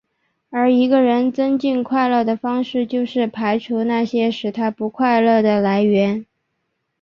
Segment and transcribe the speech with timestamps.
[0.49, 6.25] 而一个人增进快乐的方式就是排除那些使他不快乐的来源。